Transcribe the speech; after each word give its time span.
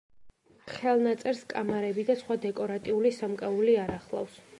ხელნაწერს 0.77 1.43
კამარები 1.53 2.05
და 2.07 2.15
სხვა 2.21 2.37
დეკორატიული 2.47 3.13
სამკაული 3.19 3.77
არ 3.83 3.93
ახლავს. 3.99 4.41